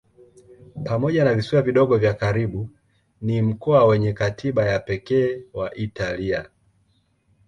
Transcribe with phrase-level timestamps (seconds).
[0.83, 2.69] Pamoja na visiwa vidogo vya karibu
[3.21, 6.49] ni mkoa wenye katiba ya pekee wa Italia.